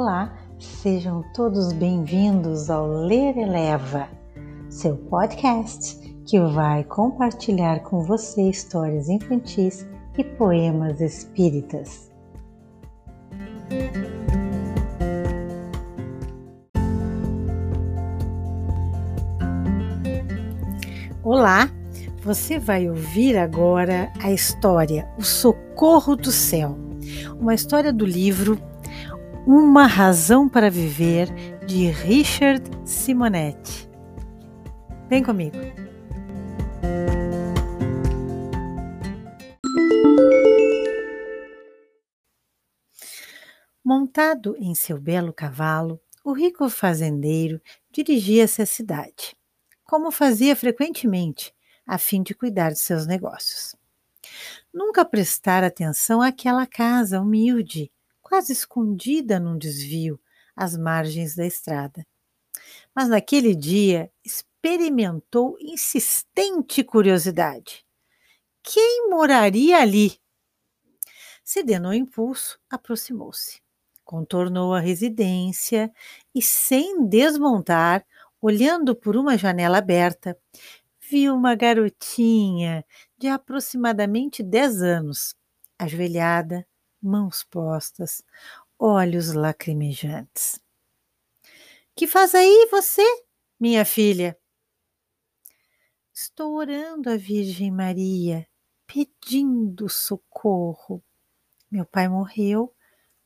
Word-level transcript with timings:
Olá, 0.00 0.32
sejam 0.60 1.24
todos 1.34 1.72
bem-vindos 1.72 2.70
ao 2.70 2.86
Ler 2.86 3.36
Eleva, 3.36 4.08
seu 4.70 4.96
podcast 4.96 5.98
que 6.24 6.38
vai 6.38 6.84
compartilhar 6.84 7.80
com 7.80 8.04
você 8.04 8.48
histórias 8.48 9.08
infantis 9.08 9.84
e 10.16 10.22
poemas 10.22 11.00
espíritas. 11.00 12.12
Olá, 21.24 21.68
você 22.22 22.56
vai 22.60 22.88
ouvir 22.88 23.36
agora 23.36 24.12
a 24.22 24.30
história 24.30 25.12
O 25.18 25.24
Socorro 25.24 26.14
do 26.14 26.30
Céu, 26.30 26.78
uma 27.40 27.52
história 27.52 27.92
do 27.92 28.06
livro 28.06 28.56
Uma 29.50 29.86
Razão 29.86 30.46
para 30.46 30.70
Viver, 30.70 31.26
de 31.64 31.86
Richard 31.88 32.62
Simonetti. 32.84 33.88
Vem 35.08 35.24
comigo. 35.24 35.56
Montado 43.82 44.54
em 44.58 44.74
seu 44.74 45.00
belo 45.00 45.32
cavalo, 45.32 45.98
o 46.22 46.34
rico 46.34 46.68
fazendeiro 46.68 47.58
dirigia-se 47.90 48.60
à 48.60 48.66
cidade, 48.66 49.34
como 49.82 50.10
fazia 50.10 50.54
frequentemente, 50.54 51.54
a 51.86 51.96
fim 51.96 52.22
de 52.22 52.34
cuidar 52.34 52.72
de 52.72 52.80
seus 52.80 53.06
negócios. 53.06 53.74
Nunca 54.74 55.06
prestara 55.06 55.68
atenção 55.68 56.20
àquela 56.20 56.66
casa 56.66 57.18
humilde, 57.18 57.90
quase 58.28 58.52
escondida 58.52 59.40
num 59.40 59.56
desvio, 59.56 60.20
às 60.54 60.76
margens 60.76 61.34
da 61.34 61.46
estrada. 61.46 62.06
Mas 62.94 63.08
naquele 63.08 63.54
dia 63.54 64.12
experimentou 64.22 65.56
insistente 65.58 66.84
curiosidade. 66.84 67.86
Quem 68.62 69.08
moraria 69.08 69.78
ali? 69.78 70.20
Cedendo 71.42 71.86
ao 71.86 71.94
impulso, 71.94 72.58
aproximou-se. 72.68 73.62
Contornou 74.04 74.74
a 74.74 74.80
residência 74.80 75.90
e, 76.34 76.42
sem 76.42 77.06
desmontar, 77.06 78.04
olhando 78.42 78.94
por 78.94 79.16
uma 79.16 79.38
janela 79.38 79.78
aberta, 79.78 80.38
viu 81.00 81.34
uma 81.34 81.54
garotinha 81.54 82.84
de 83.16 83.26
aproximadamente 83.26 84.42
10 84.42 84.82
anos, 84.82 85.34
ajoelhada, 85.78 86.66
mãos 87.02 87.44
postas, 87.44 88.22
olhos 88.78 89.32
lacrimejantes. 89.32 90.60
Que 91.94 92.06
faz 92.06 92.34
aí 92.34 92.68
você, 92.70 93.02
minha 93.58 93.84
filha? 93.84 94.38
Estou 96.12 96.54
orando 96.54 97.10
a 97.10 97.16
Virgem 97.16 97.70
Maria, 97.70 98.46
pedindo 98.86 99.88
socorro. 99.88 101.02
Meu 101.70 101.84
pai 101.84 102.08
morreu, 102.08 102.74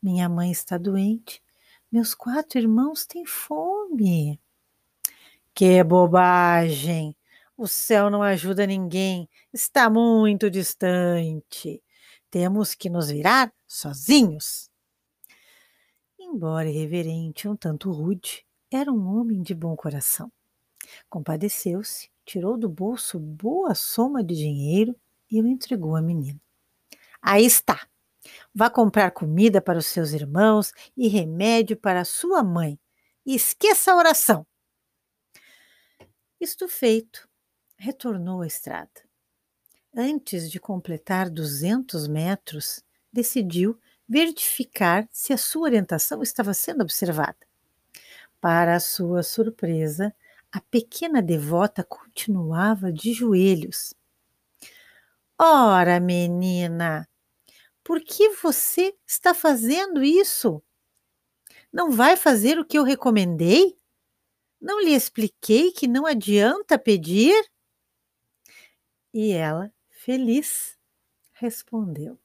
minha 0.02 0.28
mãe 0.28 0.50
está 0.50 0.76
doente, 0.76 1.42
meus 1.90 2.14
quatro 2.14 2.58
irmãos 2.58 3.06
têm 3.06 3.24
fome. 3.24 4.40
Que 5.54 5.84
bobagem! 5.84 7.16
O 7.56 7.68
céu 7.68 8.10
não 8.10 8.22
ajuda 8.22 8.66
ninguém, 8.66 9.28
está 9.52 9.88
muito 9.88 10.50
distante. 10.50 11.82
Temos 12.30 12.74
que 12.74 12.88
nos 12.88 13.10
virar 13.10 13.52
sozinhos. 13.72 14.70
Embora 16.18 16.68
irreverente, 16.68 17.48
um 17.48 17.56
tanto 17.56 17.90
rude, 17.90 18.46
era 18.70 18.92
um 18.92 19.18
homem 19.18 19.42
de 19.42 19.54
bom 19.54 19.74
coração. 19.74 20.30
Compadeceu-se, 21.08 22.10
tirou 22.24 22.58
do 22.58 22.68
bolso 22.68 23.18
boa 23.18 23.74
soma 23.74 24.22
de 24.22 24.34
dinheiro 24.34 24.94
e 25.30 25.40
o 25.40 25.46
entregou 25.46 25.96
à 25.96 26.02
menina. 26.02 26.40
Aí 27.20 27.46
está. 27.46 27.88
Vá 28.54 28.68
comprar 28.68 29.10
comida 29.10 29.60
para 29.60 29.78
os 29.78 29.86
seus 29.86 30.12
irmãos 30.12 30.72
e 30.96 31.08
remédio 31.08 31.76
para 31.76 32.04
sua 32.04 32.42
mãe. 32.42 32.78
E 33.24 33.34
esqueça 33.34 33.92
a 33.92 33.96
oração. 33.96 34.46
Isto 36.38 36.68
feito, 36.68 37.28
retornou 37.76 38.42
à 38.42 38.46
estrada. 38.46 38.90
Antes 39.96 40.50
de 40.50 40.60
completar 40.60 41.30
200 41.30 42.08
metros, 42.08 42.82
decidiu 43.12 43.78
verificar 44.08 45.08
se 45.10 45.32
a 45.32 45.38
sua 45.38 45.62
orientação 45.62 46.22
estava 46.22 46.54
sendo 46.54 46.82
observada. 46.82 47.36
Para 48.40 48.80
sua 48.80 49.22
surpresa, 49.22 50.14
a 50.50 50.60
pequena 50.60 51.22
devota 51.22 51.84
continuava 51.84 52.92
de 52.92 53.12
joelhos. 53.12 53.94
Ora, 55.38 55.98
menina, 55.98 57.08
por 57.82 58.00
que 58.00 58.30
você 58.30 58.94
está 59.06 59.34
fazendo 59.34 60.02
isso? 60.02 60.62
Não 61.72 61.90
vai 61.90 62.16
fazer 62.16 62.58
o 62.58 62.64
que 62.64 62.78
eu 62.78 62.84
recomendei? 62.84 63.76
Não 64.60 64.80
lhe 64.80 64.94
expliquei 64.94 65.72
que 65.72 65.88
não 65.88 66.06
adianta 66.06 66.78
pedir? 66.78 67.34
E 69.12 69.32
ela, 69.32 69.72
feliz, 69.90 70.78
respondeu: 71.32 72.18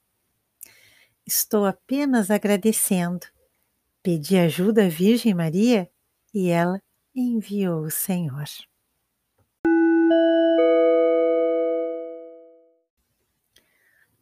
Estou 1.27 1.65
apenas 1.65 2.31
agradecendo. 2.31 3.27
Pedi 4.01 4.37
ajuda 4.37 4.85
à 4.85 4.87
Virgem 4.87 5.33
Maria 5.33 5.91
e 6.33 6.47
ela 6.47 6.81
enviou 7.13 7.81
o 7.81 7.91
Senhor. 7.91 8.45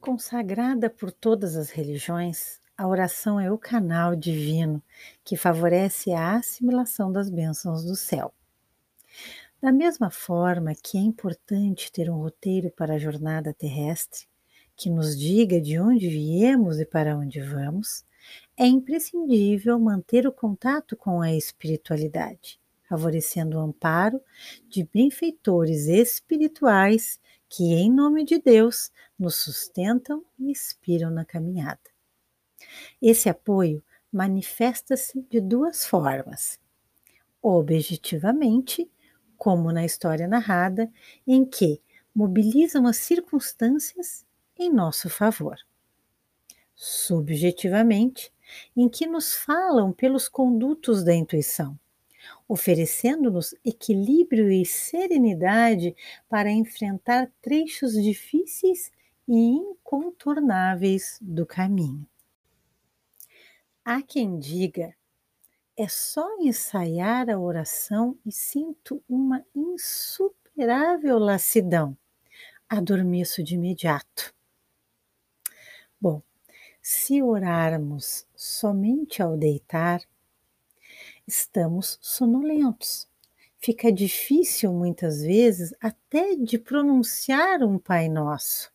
Consagrada 0.02 0.90
por 0.90 1.12
todas 1.12 1.56
as 1.56 1.70
religiões, 1.70 2.60
a 2.76 2.88
oração 2.88 3.40
é 3.40 3.52
o 3.52 3.58
canal 3.58 4.16
divino 4.16 4.82
que 5.24 5.38
favorece 5.38 6.12
a 6.12 6.38
assimilação 6.38 7.12
das 7.12 7.30
bênçãos 7.30 7.84
do 7.84 7.96
céu. 7.96 8.34
Da 9.62 9.72
mesma 9.72 10.10
forma 10.10 10.74
que 10.74 10.98
é 10.98 11.02
importante 11.02 11.92
ter 11.92 12.10
um 12.10 12.18
roteiro 12.18 12.72
para 12.72 12.96
a 12.96 13.00
jornada 13.00 13.54
terrestre, 13.54 14.26
que 14.76 14.90
nos 14.90 15.18
diga 15.18 15.60
de 15.60 15.80
onde 15.80 16.08
viemos 16.08 16.80
e 16.80 16.86
para 16.86 17.18
onde 17.18 17.42
vamos, 17.42 18.04
é 18.58 18.66
imprescindível 18.66 19.80
manter 19.80 20.28
o 20.28 20.32
contato 20.32 20.96
com 20.96 21.22
a 21.22 21.34
espiritualidade, 21.34 22.60
favorecendo 22.88 23.58
o 23.58 23.62
amparo 23.62 24.22
de 24.68 24.84
benfeitores 24.84 25.88
espirituais 25.88 27.20
que, 27.48 27.74
em 27.74 27.92
nome 27.92 28.26
de 28.26 28.40
Deus, 28.40 28.92
nos 29.18 29.36
sustentam 29.36 30.24
e 30.38 30.52
inspiram 30.52 31.10
na 31.10 31.24
caminhada. 31.24 31.80
Esse 33.02 33.30
apoio 33.30 33.84
manifesta-se 34.12 35.22
de 35.30 35.40
duas 35.40 35.86
formas: 35.86 36.60
objetivamente 37.42 38.90
como 39.38 39.72
na 39.72 39.86
história 39.86 40.28
narrada, 40.28 40.92
em 41.28 41.46
que 41.46 41.82
mobilizam 42.14 42.88
as 42.88 42.98
circunstâncias 42.98 44.26
em 44.58 44.72
nosso 44.72 45.10
favor. 45.10 45.58
Subjetivamente, 46.76 48.32
em 48.76 48.90
que 48.90 49.08
nos 49.08 49.34
falam 49.34 49.92
pelos 49.92 50.28
condutos 50.28 51.04
da 51.04 51.14
intuição, 51.14 51.80
oferecendo-nos 52.48 53.56
equilíbrio 53.64 54.52
e 54.52 54.66
serenidade 54.66 55.96
para 56.30 56.52
enfrentar 56.52 57.32
trechos 57.42 57.94
difíceis 57.94 58.92
e 59.28 59.36
incontornáveis 59.36 61.18
do 61.22 61.46
caminho. 61.46 62.06
Há 63.84 64.02
quem 64.02 64.38
diga 64.38 64.96
é 65.78 65.88
só 65.88 66.38
ensaiar 66.40 67.30
a 67.30 67.38
oração 67.38 68.18
e 68.26 68.32
sinto 68.32 69.04
uma 69.10 69.44
insuperável 69.54 71.20
lassidão. 71.20 71.98
Adormeço 72.70 73.44
de 73.44 73.56
imediato. 73.56 74.35
Bom, 76.06 76.22
se 76.84 77.24
orarmos 77.24 78.28
somente 78.36 79.24
ao 79.24 79.36
deitar, 79.36 80.04
estamos 81.28 81.98
sonolentos. 82.00 83.10
Fica 83.58 83.92
difícil 83.92 84.72
muitas 84.72 85.24
vezes 85.24 85.74
até 85.82 86.36
de 86.36 86.60
pronunciar 86.60 87.64
um 87.64 87.80
Pai 87.80 88.08
Nosso. 88.08 88.72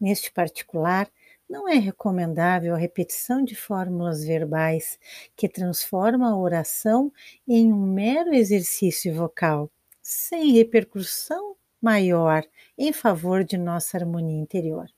Neste 0.00 0.32
particular, 0.32 1.08
não 1.48 1.68
é 1.68 1.76
recomendável 1.76 2.74
a 2.74 2.78
repetição 2.78 3.44
de 3.44 3.54
fórmulas 3.54 4.24
verbais 4.24 4.98
que 5.36 5.48
transforma 5.48 6.32
a 6.32 6.36
oração 6.36 7.12
em 7.46 7.72
um 7.72 7.86
mero 7.86 8.34
exercício 8.34 9.14
vocal, 9.14 9.70
sem 10.02 10.50
repercussão 10.50 11.54
maior 11.80 12.44
em 12.76 12.92
favor 12.92 13.44
de 13.44 13.56
nossa 13.56 13.96
harmonia 13.96 14.42
interior. 14.42 14.88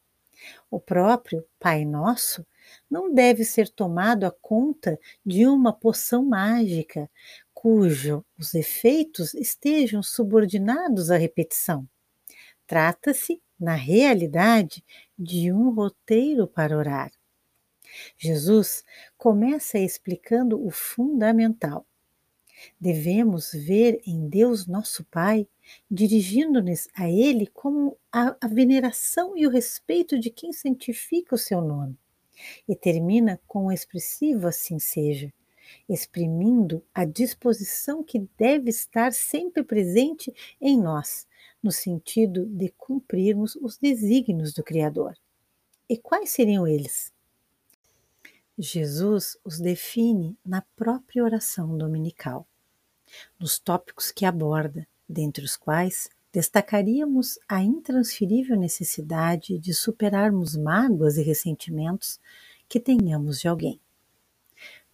O 0.70 0.80
próprio 0.80 1.44
Pai 1.58 1.84
Nosso 1.84 2.46
não 2.90 3.12
deve 3.12 3.44
ser 3.44 3.68
tomado 3.68 4.24
a 4.24 4.30
conta 4.30 4.98
de 5.24 5.46
uma 5.46 5.72
poção 5.72 6.24
mágica, 6.24 7.10
cujos 7.52 8.22
os 8.38 8.54
efeitos 8.54 9.34
estejam 9.34 10.02
subordinados 10.02 11.10
à 11.10 11.16
repetição. 11.16 11.88
Trata-se, 12.66 13.42
na 13.58 13.74
realidade, 13.74 14.84
de 15.18 15.52
um 15.52 15.70
roteiro 15.70 16.46
para 16.46 16.76
orar. 16.76 17.10
Jesus 18.16 18.84
começa 19.18 19.78
explicando 19.78 20.64
o 20.64 20.70
fundamental. 20.70 21.86
Devemos 22.80 23.52
ver 23.52 24.00
em 24.06 24.28
Deus 24.28 24.66
nosso 24.66 25.04
Pai, 25.04 25.46
dirigindo-nos 25.90 26.88
a 26.94 27.08
Ele 27.10 27.46
como 27.46 27.96
a, 28.12 28.36
a 28.40 28.48
veneração 28.48 29.36
e 29.36 29.46
o 29.46 29.50
respeito 29.50 30.18
de 30.18 30.30
quem 30.30 30.52
santifica 30.52 31.34
o 31.34 31.38
seu 31.38 31.60
nome. 31.60 31.98
E 32.68 32.74
termina 32.74 33.40
com 33.46 33.66
o 33.66 33.72
expressivo 33.72 34.46
assim 34.46 34.78
seja, 34.78 35.32
exprimindo 35.88 36.82
a 36.94 37.04
disposição 37.04 38.02
que 38.02 38.26
deve 38.38 38.70
estar 38.70 39.12
sempre 39.12 39.62
presente 39.62 40.32
em 40.60 40.78
nós, 40.80 41.26
no 41.62 41.70
sentido 41.70 42.46
de 42.46 42.70
cumprirmos 42.70 43.56
os 43.56 43.76
desígnios 43.76 44.52
do 44.54 44.64
Criador. 44.64 45.14
E 45.88 45.96
quais 45.96 46.30
seriam 46.30 46.66
eles? 46.66 47.12
Jesus 48.56 49.38
os 49.44 49.58
define 49.58 50.38
na 50.44 50.62
própria 50.76 51.24
oração 51.24 51.76
dominical, 51.76 52.46
nos 53.38 53.58
tópicos 53.58 54.10
que 54.10 54.24
aborda, 54.24 54.86
dentre 55.08 55.44
os 55.44 55.56
quais 55.56 56.08
destacaríamos 56.32 57.38
a 57.48 57.62
intransferível 57.62 58.56
necessidade 58.56 59.58
de 59.58 59.74
superarmos 59.74 60.56
mágoas 60.56 61.16
e 61.16 61.22
ressentimentos 61.22 62.20
que 62.68 62.78
tenhamos 62.78 63.40
de 63.40 63.48
alguém. 63.48 63.80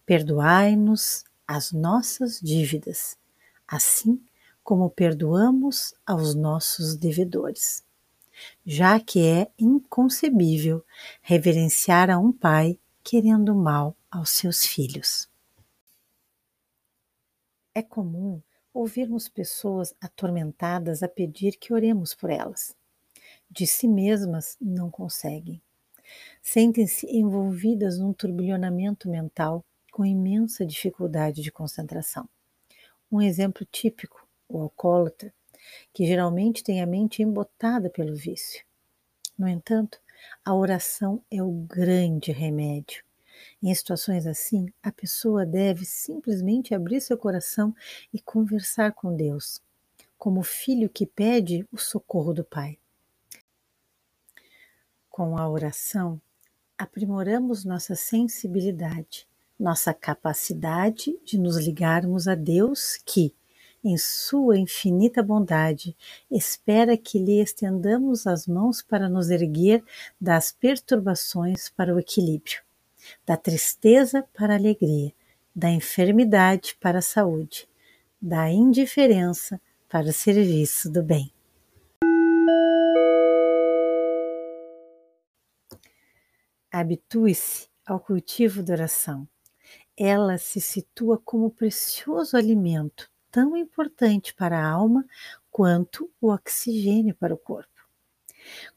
Perdoai-nos 0.05 1.23
as 1.47 1.71
nossas 1.71 2.39
dívidas, 2.41 3.17
assim 3.67 4.21
como 4.63 4.89
perdoamos 4.89 5.93
aos 6.05 6.35
nossos 6.35 6.95
devedores. 6.95 7.83
Já 8.65 8.99
que 8.99 9.25
é 9.25 9.49
inconcebível 9.57 10.83
reverenciar 11.21 12.09
a 12.09 12.17
um 12.17 12.31
pai 12.31 12.79
querendo 13.03 13.55
mal 13.55 13.95
aos 14.11 14.31
seus 14.31 14.65
filhos. 14.65 15.29
É 17.77 17.83
comum 17.83 18.41
ouvirmos 18.73 19.29
pessoas 19.29 19.93
atormentadas 20.01 21.03
a 21.03 21.07
pedir 21.07 21.57
que 21.59 21.71
oremos 21.71 22.15
por 22.15 22.31
elas. 22.31 22.75
De 23.51 23.67
si 23.67 23.87
mesmas 23.87 24.57
não 24.59 24.89
conseguem. 24.89 25.61
Sentem-se 26.41 27.05
envolvidas 27.05 27.99
num 27.99 28.11
turbilhonamento 28.13 29.07
mental 29.07 29.63
com 29.91 30.03
imensa 30.03 30.65
dificuldade 30.65 31.43
de 31.43 31.51
concentração. 31.51 32.27
Um 33.11 33.21
exemplo 33.21 33.63
típico, 33.63 34.27
o 34.49 34.59
alcoólatra, 34.59 35.31
que 35.93 36.03
geralmente 36.03 36.63
tem 36.63 36.81
a 36.81 36.87
mente 36.87 37.21
embotada 37.21 37.91
pelo 37.91 38.15
vício. 38.15 38.65
No 39.37 39.47
entanto, 39.47 40.01
a 40.43 40.55
oração 40.55 41.23
é 41.29 41.43
o 41.43 41.51
grande 41.51 42.31
remédio. 42.31 43.06
Em 43.61 43.73
situações 43.73 44.27
assim, 44.27 44.71
a 44.81 44.91
pessoa 44.91 45.45
deve 45.45 45.85
simplesmente 45.85 46.73
abrir 46.73 47.01
seu 47.01 47.17
coração 47.17 47.75
e 48.13 48.19
conversar 48.19 48.93
com 48.93 49.15
Deus, 49.15 49.61
como 50.17 50.43
filho 50.43 50.89
que 50.89 51.05
pede 51.05 51.67
o 51.71 51.77
socorro 51.77 52.33
do 52.33 52.43
Pai. 52.43 52.77
Com 55.09 55.37
a 55.37 55.49
oração, 55.49 56.21
aprimoramos 56.77 57.65
nossa 57.65 57.95
sensibilidade, 57.95 59.27
nossa 59.59 59.93
capacidade 59.93 61.17
de 61.25 61.37
nos 61.37 61.57
ligarmos 61.57 62.27
a 62.27 62.35
Deus 62.35 62.97
que, 63.03 63.33
em 63.83 63.97
Sua 63.97 64.57
infinita 64.57 65.23
bondade, 65.23 65.95
espera 66.29 66.97
que 66.97 67.17
lhe 67.17 67.41
estendamos 67.41 68.27
as 68.27 68.45
mãos 68.45 68.81
para 68.81 69.09
nos 69.09 69.29
erguer 69.29 69.83
das 70.19 70.51
perturbações 70.51 71.69
para 71.69 71.95
o 71.95 71.99
equilíbrio, 71.99 72.61
da 73.25 73.37
tristeza 73.37 74.23
para 74.33 74.53
a 74.53 74.57
alegria, 74.57 75.13
da 75.55 75.69
enfermidade 75.69 76.75
para 76.79 76.99
a 76.99 77.01
saúde, 77.01 77.67
da 78.21 78.49
indiferença 78.49 79.59
para 79.89 80.07
o 80.07 80.13
serviço 80.13 80.91
do 80.91 81.03
bem. 81.03 81.33
Habitue-se 86.71 87.69
ao 87.85 87.99
cultivo 87.99 88.61
da 88.61 88.73
oração. 88.73 89.27
Ela 89.95 90.37
se 90.37 90.61
situa 90.61 91.17
como 91.17 91.49
precioso 91.49 92.37
alimento 92.37 93.09
tão 93.31 93.55
importante 93.55 94.33
para 94.33 94.59
a 94.59 94.69
alma 94.69 95.05
quanto 95.49 96.11
o 96.21 96.31
oxigênio 96.31 97.15
para 97.15 97.33
o 97.33 97.37
corpo. 97.37 97.69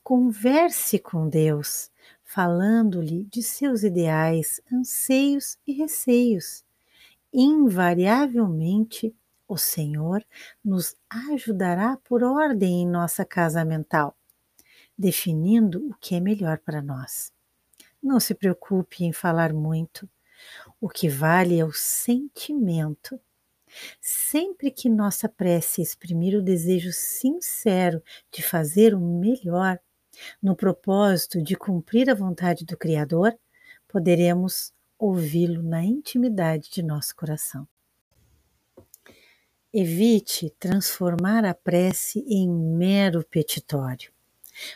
Converse 0.03 0.99
com 0.99 1.29
Deus, 1.29 1.90
falando-lhe 2.33 3.25
de 3.25 3.43
seus 3.43 3.83
ideais, 3.83 4.61
anseios 4.73 5.59
e 5.67 5.73
receios. 5.73 6.65
Invariavelmente, 7.33 9.13
o 9.49 9.57
Senhor 9.57 10.25
nos 10.65 10.95
ajudará 11.33 11.97
por 12.05 12.23
ordem 12.23 12.83
em 12.83 12.87
nossa 12.87 13.25
casa 13.25 13.65
mental, 13.65 14.17
definindo 14.97 15.85
o 15.89 15.95
que 16.01 16.15
é 16.15 16.21
melhor 16.21 16.59
para 16.59 16.81
nós. 16.81 17.33
Não 18.01 18.21
se 18.21 18.33
preocupe 18.33 19.05
em 19.05 19.13
falar 19.13 19.53
muito. 19.53 20.09
O 20.81 20.89
que 20.89 21.09
vale 21.09 21.59
é 21.59 21.65
o 21.65 21.73
sentimento 21.73 23.21
Sempre 24.01 24.71
que 24.71 24.89
nossa 24.89 25.29
prece 25.29 25.81
exprimir 25.81 26.37
o 26.37 26.43
desejo 26.43 26.93
sincero 26.93 28.03
de 28.31 28.43
fazer 28.43 28.95
o 28.95 29.01
melhor, 29.01 29.79
no 30.43 30.55
propósito 30.57 31.43
de 31.43 31.57
cumprir 31.57 32.11
a 32.11 32.15
vontade 32.15 32.65
do 32.65 32.77
Criador, 32.77 33.37
poderemos 33.89 34.73
ouvi-lo 34.99 35.63
na 35.63 35.85
intimidade 35.85 36.71
de 36.71 36.83
nosso 36.83 37.17
coração. 37.17 37.67
Evite 39.73 40.51
transformar 40.59 41.45
a 41.45 41.55
prece 41.55 42.25
em 42.29 42.49
mero 42.49 43.25
petitório. 43.25 44.11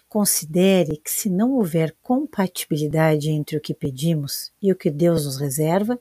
Considere 0.09 0.97
que, 0.97 1.11
se 1.11 1.29
não 1.29 1.53
houver 1.55 1.95
compatibilidade 2.01 3.29
entre 3.29 3.57
o 3.57 3.61
que 3.61 3.75
pedimos 3.75 4.53
e 4.63 4.73
o 4.73 4.77
que 4.77 4.91
Deus 4.91 5.27
nos 5.27 5.39
reserva, 5.39 5.99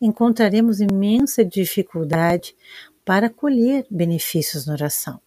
encontraremos 0.00 0.80
imensa 0.80 1.44
dificuldade 1.44 2.56
para 3.04 3.28
colher 3.28 3.86
benefícios 3.90 4.66
na 4.66 4.72
oração. 4.72 5.20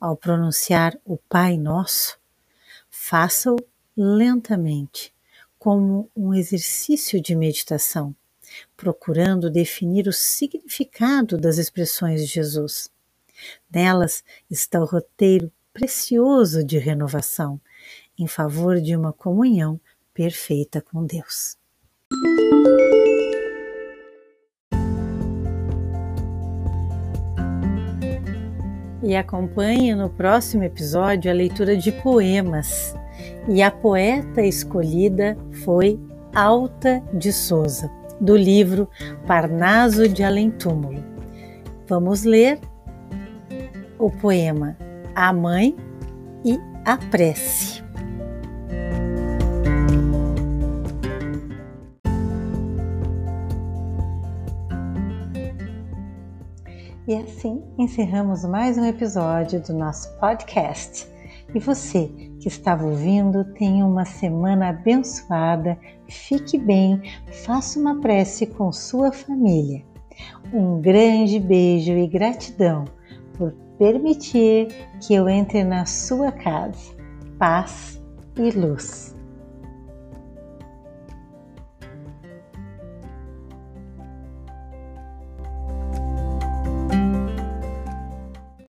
Ao 0.00 0.16
pronunciar 0.16 0.98
o 1.04 1.16
Pai 1.16 1.56
Nosso, 1.56 2.18
faça-o 3.06 3.56
lentamente, 3.94 5.12
como 5.58 6.10
um 6.16 6.32
exercício 6.32 7.20
de 7.20 7.34
meditação, 7.34 8.16
procurando 8.74 9.50
definir 9.50 10.08
o 10.08 10.12
significado 10.12 11.36
das 11.36 11.58
expressões 11.58 12.22
de 12.22 12.26
Jesus. 12.26 12.90
Nelas 13.70 14.24
está 14.50 14.80
o 14.80 14.86
roteiro 14.86 15.52
precioso 15.70 16.64
de 16.64 16.78
renovação 16.78 17.60
em 18.18 18.26
favor 18.26 18.80
de 18.80 18.96
uma 18.96 19.12
comunhão 19.12 19.78
perfeita 20.14 20.80
com 20.80 21.04
Deus. 21.04 21.58
E 29.04 29.14
acompanhe 29.14 29.94
no 29.94 30.08
próximo 30.08 30.62
episódio 30.62 31.30
a 31.30 31.34
leitura 31.34 31.76
de 31.76 31.92
poemas. 31.92 32.94
E 33.48 33.62
a 33.62 33.70
poeta 33.70 34.42
escolhida 34.42 35.36
foi 35.64 36.00
Alta 36.34 37.02
de 37.12 37.32
Souza, 37.32 37.90
do 38.20 38.36
livro 38.36 38.88
Parnaso 39.26 40.08
de 40.08 40.22
Além 40.22 40.50
Túmulo. 40.50 41.02
Vamos 41.86 42.24
ler 42.24 42.58
o 43.98 44.10
poema 44.10 44.76
A 45.14 45.32
Mãe 45.32 45.76
e 46.44 46.58
a 46.84 46.96
Prece. 46.96 47.73
E 57.06 57.14
assim 57.14 57.62
encerramos 57.78 58.46
mais 58.46 58.78
um 58.78 58.84
episódio 58.86 59.60
do 59.60 59.74
nosso 59.74 60.08
podcast. 60.18 61.06
E 61.54 61.58
você 61.58 62.10
que 62.40 62.48
estava 62.48 62.86
ouvindo, 62.86 63.44
tenha 63.52 63.84
uma 63.84 64.06
semana 64.06 64.70
abençoada, 64.70 65.78
fique 66.08 66.56
bem, 66.56 67.02
faça 67.44 67.78
uma 67.78 68.00
prece 68.00 68.46
com 68.46 68.72
sua 68.72 69.12
família. 69.12 69.84
Um 70.50 70.80
grande 70.80 71.38
beijo 71.38 71.92
e 71.92 72.06
gratidão 72.06 72.86
por 73.36 73.52
permitir 73.78 74.68
que 74.98 75.12
eu 75.12 75.28
entre 75.28 75.62
na 75.62 75.84
sua 75.84 76.32
casa. 76.32 76.94
Paz 77.38 78.02
e 78.38 78.50
luz. 78.50 79.13